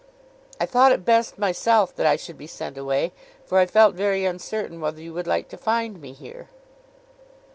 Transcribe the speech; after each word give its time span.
'I 0.59 0.65
thought 0.65 0.91
it 0.91 1.05
best 1.05 1.37
myself 1.37 1.95
that 1.95 2.07
I 2.07 2.15
should 2.15 2.35
be 2.35 2.47
sent 2.47 2.75
away, 2.75 3.11
for 3.45 3.59
I 3.59 3.67
felt 3.67 3.93
very 3.93 4.25
uncertain 4.25 4.81
whether 4.81 4.99
you 4.99 5.13
would 5.13 5.27
like 5.27 5.47
to 5.49 5.57
find 5.59 6.01
me 6.01 6.11
here. 6.11 6.49